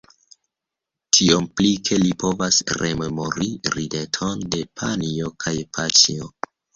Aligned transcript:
Tiom 1.17 1.43
pli, 1.59 1.67
ke 1.89 1.97
li 2.03 2.15
povas 2.23 2.57
rememori 2.77 3.49
rideton 3.75 4.41
de 4.55 4.63
panjo 4.81 5.31
kaj 5.47 5.55
paĉjo. 5.79 6.31